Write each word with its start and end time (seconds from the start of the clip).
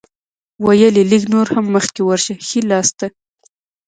ویل 0.65 0.95
یې 0.99 1.03
لږ 1.11 1.23
نور 1.33 1.47
هم 1.55 1.65
مخکې 1.75 2.01
ورشه 2.03 2.33
ښی 2.47 2.59
لاسته. 2.69 3.05